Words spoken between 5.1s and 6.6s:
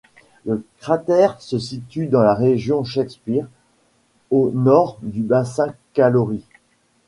bassin Caloris.